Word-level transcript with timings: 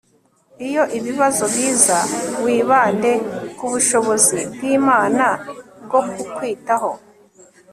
iyo 0.67 0.83
ibibazo 0.97 1.43
biza, 1.53 1.97
wibande 2.43 3.11
ku 3.57 3.65
bushobozi 3.71 4.39
bw'imana 4.53 5.25
bwo 5.85 6.01
kukwitaho 6.11 6.91